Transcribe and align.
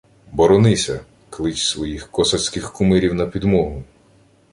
—Боронися! 0.31 1.05
Клич 1.29 1.65
своїх 1.65 2.07
косацьких 2.11 2.73
кумирів 2.73 3.13
на 3.13 3.25
підмогу! 3.27 3.83